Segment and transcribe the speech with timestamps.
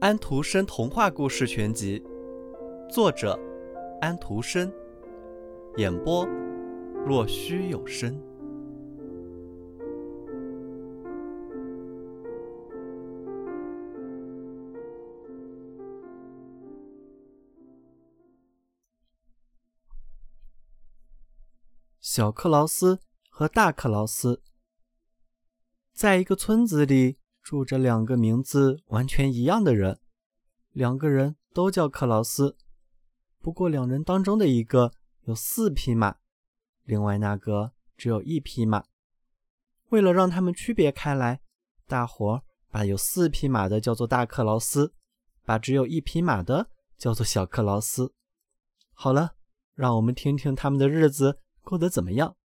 [0.00, 2.02] 安徒生童话故事全集，
[2.88, 3.38] 作者
[4.00, 4.72] 安徒生，
[5.78, 6.24] 演播
[7.04, 8.16] 若虚有声。
[22.00, 24.40] 小克劳斯和大克劳斯，
[25.96, 29.98] 在一个村子里住着两个名字完全一样的人，
[30.72, 32.58] 两个人都叫克劳斯。
[33.40, 36.16] 不过，两人当中的一个有四匹马，
[36.82, 38.84] 另外那个只有一匹马。
[39.88, 41.40] 为了让他们区别开来，
[41.86, 44.92] 大伙儿把有四匹马的叫做大克劳斯，
[45.46, 48.12] 把只有一匹马的叫做小克劳斯。
[48.92, 49.36] 好了，
[49.72, 51.38] 让我们听听他们的日子。
[51.62, 52.36] 过得怎么样？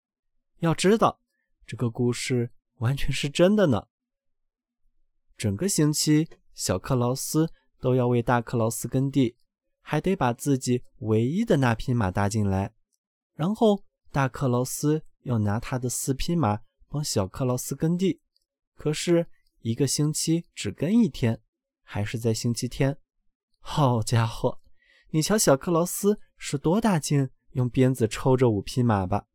[0.59, 1.19] 要知道，
[1.67, 3.87] 这个故事完全是真的呢。
[5.35, 9.35] 整个星期，小克劳斯都要为大克劳斯耕地，
[9.81, 12.75] 还得把自己唯一的那匹马搭进来。
[13.33, 18.21] 然后，大克劳斯要拿他的四匹马帮小克劳斯耕地。
[18.75, 19.27] 可是，
[19.61, 21.41] 一个星期只耕一天，
[21.83, 22.97] 还是在星期天。
[23.59, 24.59] 好家伙，
[25.09, 27.29] 你瞧，小克劳斯是多大劲！
[27.51, 29.25] 用鞭子抽着五匹马吧，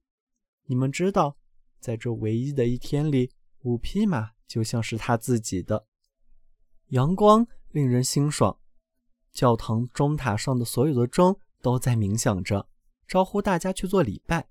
[0.65, 1.37] 你们知道，
[1.79, 3.31] 在这唯一的一天里，
[3.67, 5.89] 五匹马就像是他自己的。
[6.91, 8.61] 阳光令人心爽，
[9.33, 12.69] 教堂钟塔上的所有的钟都在冥想着，
[13.09, 14.49] 招呼大家去做礼拜。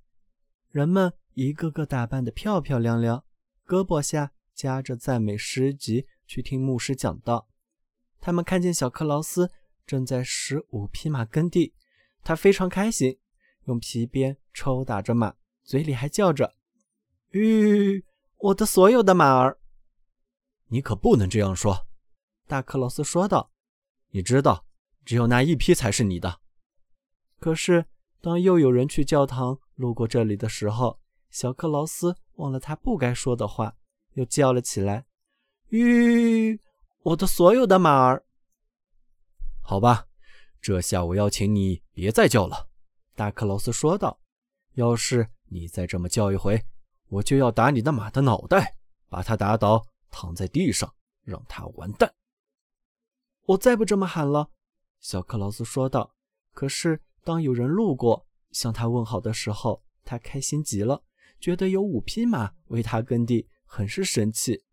[0.69, 3.23] 人们一个个打扮得漂漂亮亮，
[3.65, 7.47] 胳膊下夹着赞美诗集去听牧师讲道。
[8.19, 9.49] 他们看见小克劳斯
[9.87, 11.73] 正在使五匹马耕地，
[12.21, 13.17] 他非常开心。
[13.63, 16.53] 用皮鞭抽打着马，嘴里还叫着
[17.31, 18.03] ：“吁，
[18.37, 19.59] 我的所有的马儿！”
[20.69, 21.87] 你可不能这样说，
[22.47, 23.51] 大克劳斯说道。
[24.11, 24.65] “你知道，
[25.03, 26.39] 只有那一匹才是你的。”
[27.39, 27.85] 可是，
[28.21, 30.99] 当又有人去教堂路过这里的时候，
[31.29, 33.75] 小克劳斯忘了他不该说的话，
[34.13, 35.05] 又叫了起来
[35.69, 36.59] ：“吁，
[37.03, 38.25] 我的所有的马儿！”
[39.61, 40.07] 好吧，
[40.61, 42.69] 这下我要请你别再叫了。
[43.15, 44.19] 大克劳斯说道
[44.73, 46.65] ：“要是你再这么叫一回，
[47.07, 48.77] 我就要打你的马的脑袋，
[49.09, 50.93] 把它打倒，躺在地上，
[51.23, 52.13] 让它完蛋。”
[53.47, 54.49] 我再不这么喊了。”
[54.99, 56.15] 小克劳斯说道。
[56.51, 61.03] 可是，当有人路过向他问好的时候，他开心极了，
[61.37, 64.63] 觉得有五匹马为他耕地，很是神气。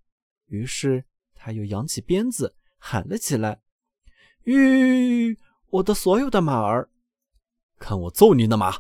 [0.47, 1.05] 于是，
[1.35, 3.63] 他又扬起鞭子喊了起来
[4.47, 5.37] ：“吁，
[5.71, 6.89] 我的所有的马儿！”
[7.81, 8.79] 看我揍你的马！”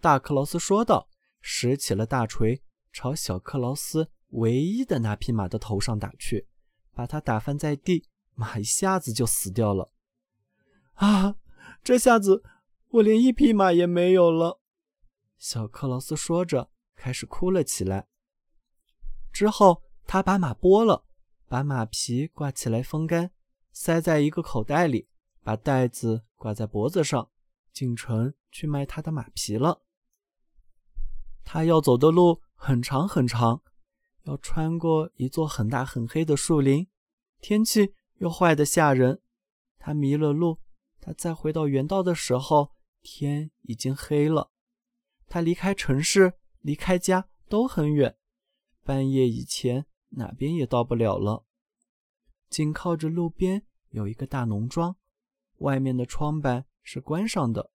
[0.00, 1.10] 大克劳斯说道，
[1.48, 2.60] 拾起了大锤，
[2.92, 6.48] 朝小克劳斯唯一的那匹马的头上打去，
[6.92, 9.92] 把他打翻在地，马一下子就死掉了。
[10.94, 11.36] 啊，
[11.84, 12.42] 这下子
[12.88, 14.60] 我连一匹马也没有了！
[15.38, 18.08] 小克劳斯说着，开始哭了起来。
[19.32, 21.04] 之后，他把马剥了，
[21.46, 23.30] 把马皮挂起来风干，
[23.70, 25.06] 塞在一个口袋里，
[25.44, 27.30] 把袋子挂在脖子上。
[27.72, 29.85] 进城去卖他的马皮了。
[31.46, 33.62] 他要走的路很长很长，
[34.24, 36.88] 要穿过一座很大很黑的树林，
[37.40, 39.22] 天气又坏得吓人。
[39.78, 40.58] 他迷了路，
[41.00, 44.50] 他再回到原道的时候，天已经黑了。
[45.28, 48.16] 他离开城市，离开家都很远，
[48.82, 51.44] 半夜以前哪边也到不了了。
[52.50, 54.96] 紧靠着路边有一个大农庄，
[55.58, 56.66] 外面的窗板。
[56.88, 57.72] 是关上的，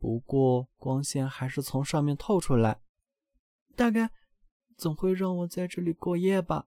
[0.00, 2.80] 不过光线还是从上面透出来。
[3.76, 4.10] 大概
[4.76, 6.66] 总会让我在这里过夜吧，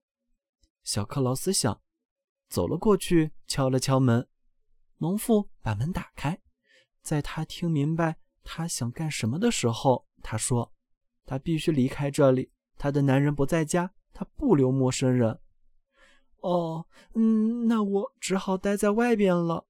[0.82, 1.80] 小克劳斯想。
[2.48, 4.28] 走了过去，敲了敲门。
[4.98, 6.40] 农妇把门打开，
[7.02, 10.72] 在他听明白他想干什么的时候，他说
[11.26, 15.40] ：“他必须离开这里，他的男人不在家，他不留陌生人。”
[16.42, 19.66] 哦，嗯，那我只好待在外边了，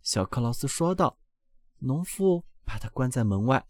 [0.00, 1.18] 小克劳斯说道。
[1.80, 3.66] 农妇把他关在门外。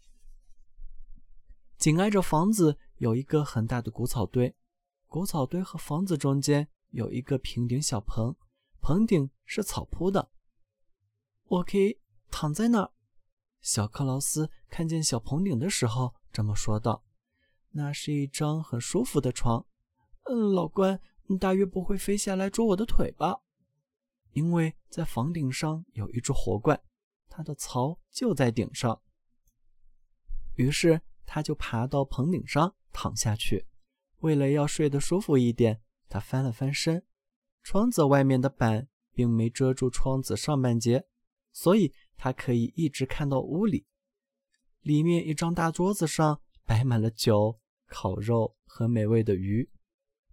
[1.79, 4.53] 紧挨着房子有一个很大的谷草堆，
[5.07, 8.35] 谷草堆和房子中间有一个平顶小棚，
[8.81, 10.29] 棚顶是草铺的。
[11.45, 11.97] 我可以
[12.29, 12.91] 躺在那儿。
[13.61, 17.05] 小克劳斯看见小棚顶的时候这么说道
[17.71, 19.65] ：“那是一张很舒服的床。”
[20.29, 23.39] 嗯，老关，你大约不会飞下来啄我的腿吧？
[24.33, 26.81] 因为在房顶上有一只活怪。
[27.29, 29.01] 他的巢就在顶上，
[30.55, 33.67] 于是他就爬到棚顶上躺下去。
[34.21, 35.79] 为了要睡得舒服一点，
[36.09, 37.05] 他翻了翻身，
[37.61, 41.05] 窗子外面的板并没遮住窗子上半截，
[41.51, 43.85] 所以他可以一直看到屋里。
[44.81, 49.69] 里面一张大桌子上摆满了酒、烤肉和美味的鱼，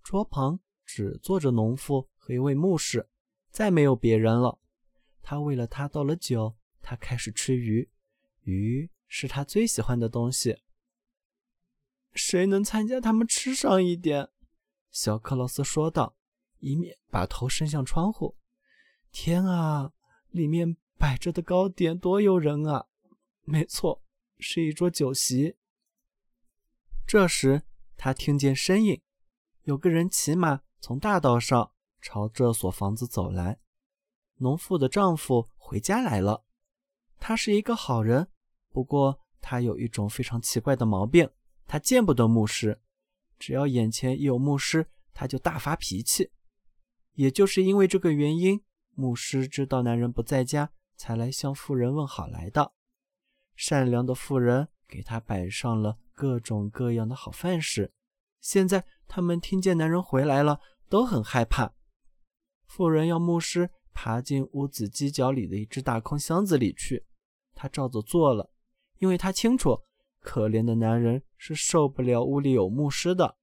[0.03, 3.07] 桌旁只坐着农妇和一位牧师，
[3.51, 4.59] 再没有别人了。
[5.21, 7.87] 他为了他倒了酒，他开始吃鱼，
[8.45, 10.57] 鱼是他最喜欢的东西。
[12.17, 14.31] 谁能参加他们吃上一点？
[14.91, 16.17] 小克劳斯说道，
[16.59, 18.37] 一面把头伸向窗户。
[19.13, 19.93] 天啊，
[20.31, 22.87] 里面摆着的糕点多诱人啊！
[23.43, 24.03] 没错，
[24.39, 25.57] 是一桌酒席。
[27.07, 27.63] 这时，
[27.97, 29.01] 他听见声音，
[29.63, 33.61] 有个人骑马从大道上朝这所房子走来。
[34.37, 36.45] 农妇的丈夫回家来了。
[37.19, 38.29] 他是一个好人，
[38.71, 41.31] 不过他有一种非常奇怪的毛病。
[41.67, 42.81] 他见不得牧师，
[43.39, 46.31] 只要眼前一有牧师，他就大发脾气。
[47.15, 48.63] 也就是因为这个原因，
[48.95, 52.73] 牧师知道男人不在家，才来向妇人问好来的。
[53.57, 57.93] 善良的妇人给他摆上了各种各样的好饭食。
[58.41, 61.75] 现在他们听见男人回来了，都很害怕。
[62.67, 67.07] 妇人要牧师爬进屋子犄角里的一只大空箱子里去，
[67.55, 68.53] 他照着做了，
[68.99, 69.86] 因为他清楚。
[70.27, 73.37] 可怜的男人是受不了屋里有牧师的。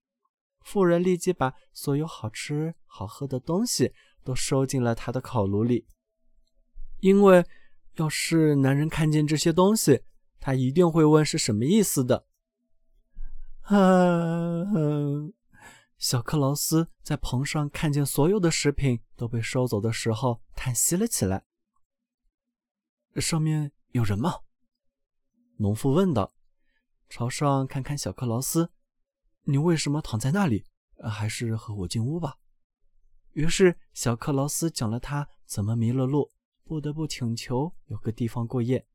[0.66, 3.94] 妇人立即把所有好吃好喝的东西
[4.24, 5.88] 都收进了他的烤炉里，
[7.00, 7.46] 因为
[7.96, 10.04] 要是男人看见这些东西，
[10.42, 12.26] 他一定会问是什么意思的。
[13.62, 14.66] 啊！
[15.98, 21.46] 小克劳斯在棚上看见所有的食品都被收走的时候，叹息了起来。
[23.16, 24.40] 上面有人吗？
[25.58, 26.34] 农夫问道。
[27.14, 28.72] 朝上看看小克劳斯，
[29.44, 30.66] 你为什么躺在那里？
[30.98, 32.40] 还是和我进屋吧。
[33.34, 36.32] 于是小克劳斯讲了他怎么迷了路，
[36.64, 38.88] 不得不请求有个地方过夜。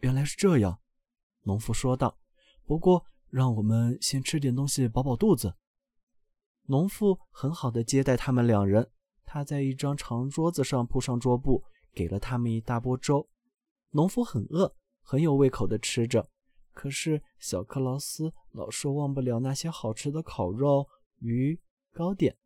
[0.00, 0.80] 原来是这样，
[1.44, 2.18] 农夫说道。
[2.66, 5.54] 不过让我们先吃点东西饱饱肚子。
[6.64, 8.90] 农夫很好的接待他们两人，
[9.24, 13.26] 他在一张长桌子上铺上桌布，给了他们一大锅粥。
[13.92, 16.28] 农夫很饿，很有胃口的吃着。
[16.74, 20.86] 可是小克劳斯老是忘不了那些好吃的烤肉、
[21.20, 21.58] 鱼、
[21.92, 22.36] 糕点。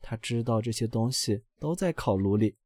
[0.00, 2.56] 他知道这些东西都在烤炉里，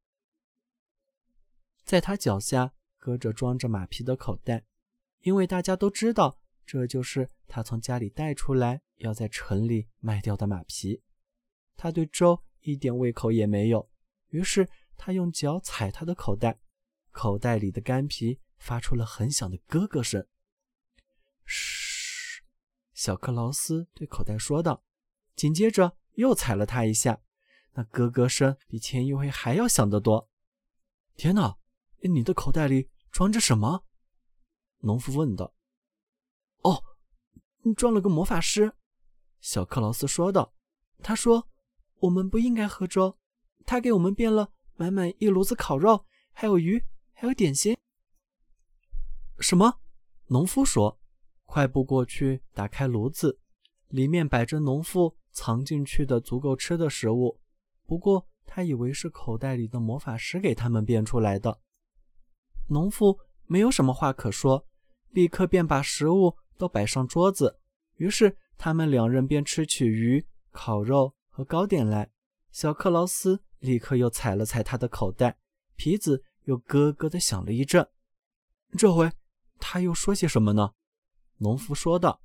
[1.83, 4.65] 在他脚下搁着装着马皮的口袋，
[5.21, 11.03] 因为大家都知道这就是他从家里带出来要在城里卖掉的马皮。
[11.75, 13.87] 他对粥一点胃口也没有，
[14.29, 16.59] 于是他用脚踩他的口袋，
[17.11, 20.25] 口袋里的干皮发出了很响的咯咯声。
[21.47, 22.43] 嘘，
[22.93, 24.83] 小克劳斯对口袋说道，
[25.35, 27.21] 紧接着又踩了他一下，
[27.73, 30.29] 那咯咯声比前一回还要响得多。
[31.15, 31.57] 天哪，
[32.01, 33.85] 你的口袋里装着什么？
[34.79, 35.55] 农夫问道。
[36.63, 36.83] 哦，
[37.63, 38.73] 你装了个魔法师。
[39.39, 40.53] 小克劳斯说道。
[41.01, 41.47] 他说
[41.99, 43.17] 我们不应该喝粥，
[43.65, 46.83] 他给我们变了满满一炉子烤肉，还有鱼，
[47.13, 47.77] 还有点心。
[49.39, 49.79] 什么？
[50.25, 50.99] 农夫说。
[51.47, 53.39] 快步过去，打开炉子，
[53.87, 57.39] 里面摆着农夫藏进去的足够吃的食物。
[57.85, 61.59] 不过他以为是口袋里的魔法师给他们变出来的。
[62.67, 64.67] 农夫没有什么话可说，
[65.11, 67.59] 立刻便把食物都摆上桌子。
[67.95, 72.11] 于是他们两人便吃起鱼、烤肉和糕点来。
[72.51, 75.37] 小克劳斯立刻又踩了踩他的口袋，
[75.77, 77.87] 皮子又咯咯地响了一阵。
[78.77, 79.09] 这回
[79.59, 80.73] 他又说些什么呢？
[81.37, 82.21] 农夫说道：“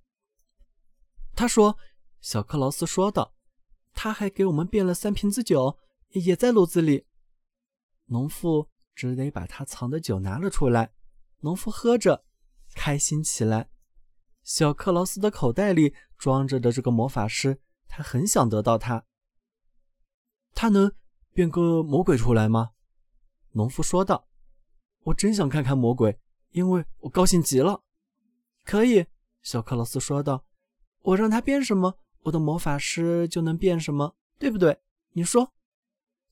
[1.37, 1.77] 他说，
[2.21, 3.35] 小克劳斯说道，
[3.93, 5.79] 他还给我们变了三瓶子酒，
[6.11, 7.07] 也在炉子里。
[8.07, 10.93] 农夫只得把他藏的酒拿了出来。
[11.41, 12.25] 农夫喝着，
[12.75, 13.69] 开心起来。
[14.43, 19.05] 小克劳斯的口袋里装着的这个魔法师，他很想得到他。
[20.55, 20.93] 他能
[21.33, 22.71] 变个魔鬼出来吗？”
[23.53, 24.29] 农夫说道
[25.05, 26.19] ：“我真想看看魔鬼，
[26.53, 27.82] 因为我高兴极了。”
[28.65, 29.07] 可以，
[29.43, 30.45] 小克劳斯说道
[31.03, 34.81] ：“我让他变什么，我的魔法师就能变什么，对不对？
[35.13, 35.53] 你说？”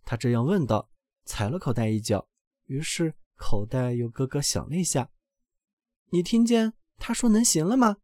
[0.04, 0.90] 他这样问道，
[1.24, 2.28] 踩了口袋一脚，
[2.66, 5.10] 于是口袋又咯咯响了一下。
[6.10, 7.96] 你听见他说能行了吗？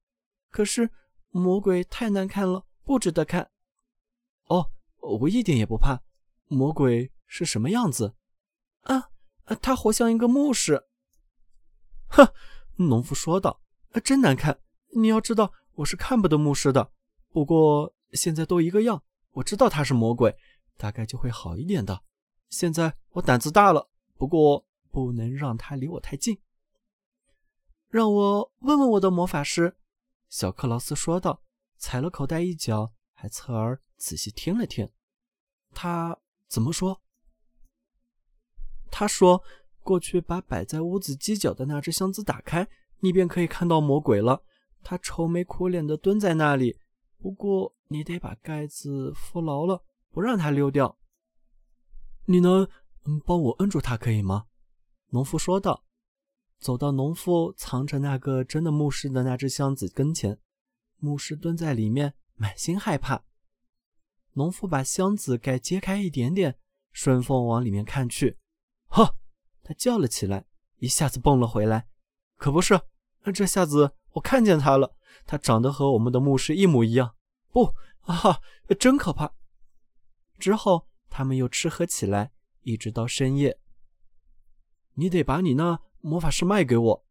[0.50, 0.90] 可是
[1.30, 3.50] 魔鬼太难看了，不值得看。
[4.46, 6.02] 哦，我一点也不怕。
[6.48, 8.14] 魔鬼是什么样子？
[8.82, 9.10] 啊，
[9.60, 10.86] 他活像一个牧师。
[12.08, 12.32] 哼，
[12.76, 13.60] 农夫说道。
[14.02, 14.60] 真难看！
[14.94, 16.92] 你要知道，我是看不得牧师的。
[17.30, 19.02] 不过现在都一个样，
[19.32, 20.36] 我知道他是魔鬼，
[20.76, 22.02] 大概就会好一点的。
[22.48, 26.38] 现在我胆子大了，不过不能让他离我太近。
[27.88, 29.76] 让我问问我的魔法师。”
[30.28, 31.42] 小克劳斯说道，
[31.78, 34.88] 踩了口袋一脚，还侧耳仔细听了听。
[35.72, 37.00] 他怎么说？
[38.90, 39.42] 他说
[39.82, 42.66] ：“过去把摆在屋子犄角的那只箱子打开，
[43.00, 44.42] 你便可以看到魔鬼了。
[44.82, 46.78] 他愁眉苦脸的蹲在那里，
[47.18, 50.98] 不过你得把盖子扶牢了，不让他溜掉。
[52.26, 52.68] 你能
[53.24, 54.46] 帮我摁住他，可以吗？”
[55.10, 55.84] 农夫说道。
[56.58, 60.38] 走到农夫藏着那个真的牧师的那只箱子跟前，
[60.96, 63.24] 牧师蹲在里面，满心害怕。
[64.32, 66.58] 农夫把箱子盖揭开一点点，
[66.92, 68.38] 顺风往里面看去。
[68.88, 69.16] 哈！
[69.62, 70.46] 他叫了起来，
[70.78, 71.88] 一下子蹦了回来。
[72.36, 72.80] 可不是，
[73.34, 77.14] 这下子我看见他了，他长得和我们的牧师一模一样。
[77.50, 78.40] 不啊，
[78.78, 79.32] 真可怕！
[80.38, 82.30] 之后他们又吃喝起来，
[82.62, 83.58] 一直到深夜。
[84.94, 87.04] 你得把你那魔法师卖给我，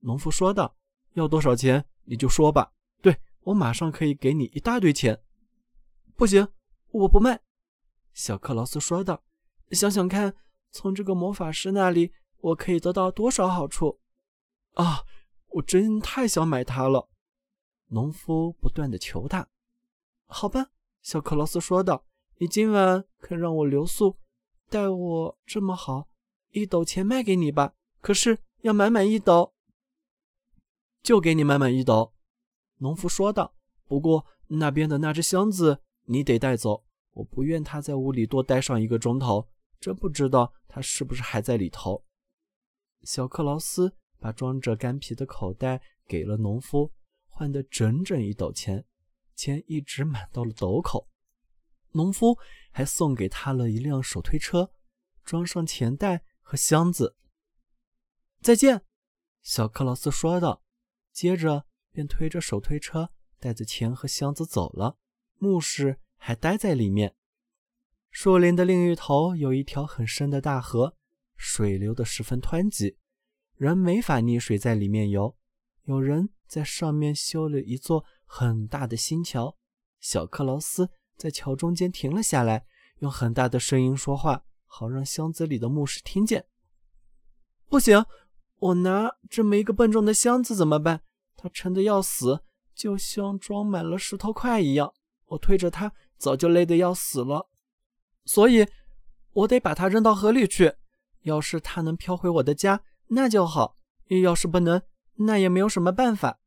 [0.00, 0.76] 农夫说道。
[1.14, 2.72] 要多少钱你就说吧。
[3.02, 5.20] 对我马上可以给你一大堆钱。
[6.16, 6.46] 不行，
[6.90, 7.40] 我不卖。
[8.12, 9.22] 小克劳斯说道。
[9.72, 10.34] 想想看。
[10.72, 13.98] 从这个魔法师那里，我可以得到多少好处？
[14.74, 15.04] 啊，
[15.48, 17.08] 我真太想买它了！
[17.88, 19.48] 农夫不断的求他。
[20.26, 20.70] 好吧，
[21.02, 22.06] 小克劳斯说道
[22.38, 24.16] ：“你今晚肯让我留宿，
[24.68, 26.08] 待我这么好，
[26.50, 27.74] 一斗钱卖给你吧。
[28.00, 29.54] 可是要满满一斗。”
[31.02, 32.12] 就给你满满一斗。
[32.76, 33.54] 农夫说道
[33.88, 39.48] ：“不过那边的那只箱子你得带走，我不愿他在屋里多待上一个钟头。”
[39.80, 42.04] 真不知道他是不是还在里头。
[43.02, 46.92] 小克劳斯把装着干皮的口袋给了农夫，
[47.28, 48.84] 换得整整一斗钱，
[49.34, 51.08] 钱一直满到了斗口。
[51.92, 52.38] 农夫
[52.70, 54.72] 还送给他了一辆手推车，
[55.24, 57.16] 装上钱袋和箱子。
[58.40, 58.84] 再见，
[59.42, 60.62] 小克劳斯说道，
[61.12, 63.10] 接着便推着手推车
[63.40, 64.98] 带着钱和箱子走了。
[65.38, 67.16] 牧师还待在里面。
[68.10, 70.96] 树林的另一头有一条很深的大河，
[71.36, 72.98] 水流得十分湍急，
[73.60, 75.36] 人没法溺水在里面游。
[75.84, 79.54] 有人在上面修了一座很大的新桥。
[80.00, 80.88] 小克劳斯
[81.18, 82.64] 在桥中间停了下来，
[83.00, 86.46] 用很大的声音说话，好让箱子里的牧师听见。
[87.68, 88.02] 不行，
[88.56, 91.02] 我拿这么一个笨重的箱子怎么办？
[91.36, 92.40] 它沉得要死，
[92.74, 94.94] 就像装满了石头块一样。
[95.26, 97.50] 我推着它，早就累得要死了。
[98.24, 98.66] 所以，
[99.32, 100.72] 我得把它扔到河里去。
[101.24, 103.76] 要是它能漂回我的家，那就好；
[104.22, 104.82] 要是不能，
[105.16, 106.40] 那也没有什么办法。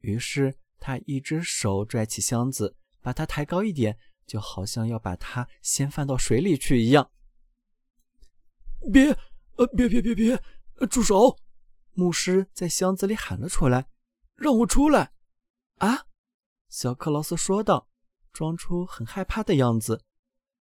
[0.00, 7.10] 于是，他一只手拽起箱子，把它抬高一点，就好像要把它先放到水里去一样。
[8.92, 9.16] 别，
[9.56, 10.42] 呃，别别别别，
[10.88, 11.36] 住手！
[11.94, 13.88] 牧师在箱子里喊了出来
[14.34, 15.12] ：“让我出来！”
[15.78, 16.06] 啊，
[16.68, 17.88] 小克劳斯说道，
[18.32, 20.02] 装出很害怕的样子。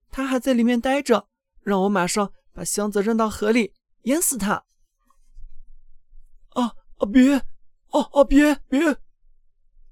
[0.09, 1.29] 他还在里面待着，
[1.61, 3.73] 让我马上把箱子扔到河里，
[4.03, 4.65] 淹死他！
[6.51, 7.05] 啊啊！
[7.05, 7.35] 别！
[7.35, 8.23] 啊啊！
[8.23, 8.97] 别别！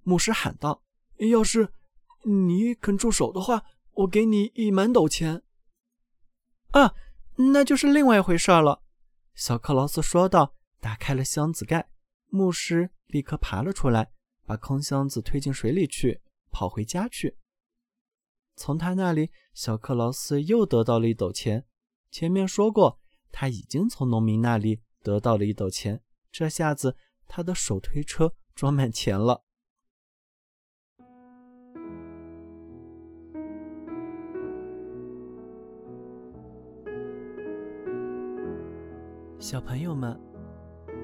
[0.04, 0.84] 牧师喊道
[1.32, 1.74] ：“要是
[2.24, 3.64] 你肯住手的话，
[3.94, 5.44] 我给你一满斗钱。”
[6.72, 6.94] 啊，
[7.54, 8.82] 那就是另外一回事了。”
[9.36, 11.90] 小克劳斯说道，打开了箱子盖。
[12.28, 14.12] 牧师立刻爬了出来，
[14.46, 17.38] 把空箱子推进水里去，跑回家去。
[18.56, 21.66] 从他那里，小克劳斯又得到了一斗钱。
[22.12, 23.00] 前面说过，
[23.32, 26.04] 他已经从农民那里得到了一斗钱。
[26.32, 26.96] 这下子，
[27.28, 29.44] 他的手推车装满钱了。
[39.40, 40.20] 小朋友们，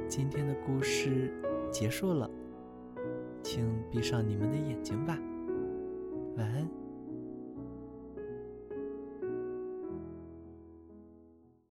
[0.08, 1.34] 今天的故事
[1.72, 2.30] 结束了，
[3.42, 5.18] 请闭上你们的眼睛吧。
[6.38, 6.70] 晚安